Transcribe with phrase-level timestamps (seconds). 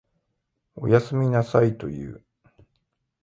[0.75, 2.25] おやすみなさいと言う。